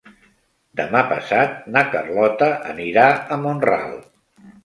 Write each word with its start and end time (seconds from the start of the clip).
Demà 0.79 1.01
passat 1.11 1.59
na 1.75 1.83
Carlota 1.91 2.49
anirà 2.71 3.05
a 3.35 3.39
Mont-ral. 3.45 3.97